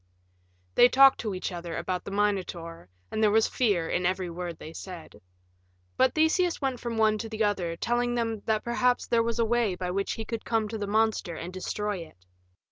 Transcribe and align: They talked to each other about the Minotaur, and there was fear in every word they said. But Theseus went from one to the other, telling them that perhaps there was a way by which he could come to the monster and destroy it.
They 0.73 0.89
talked 0.89 1.19
to 1.19 1.35
each 1.35 1.51
other 1.51 1.77
about 1.77 2.05
the 2.05 2.09
Minotaur, 2.09 2.89
and 3.11 3.21
there 3.21 3.29
was 3.29 3.47
fear 3.47 3.87
in 3.87 4.03
every 4.03 4.31
word 4.31 4.57
they 4.57 4.73
said. 4.73 5.21
But 5.95 6.15
Theseus 6.15 6.59
went 6.59 6.79
from 6.79 6.97
one 6.97 7.19
to 7.19 7.29
the 7.29 7.43
other, 7.43 7.75
telling 7.75 8.15
them 8.15 8.41
that 8.47 8.63
perhaps 8.63 9.05
there 9.05 9.21
was 9.21 9.37
a 9.37 9.45
way 9.45 9.75
by 9.75 9.91
which 9.91 10.13
he 10.13 10.25
could 10.25 10.43
come 10.43 10.67
to 10.69 10.79
the 10.79 10.87
monster 10.87 11.35
and 11.35 11.53
destroy 11.53 11.97
it. 11.99 12.17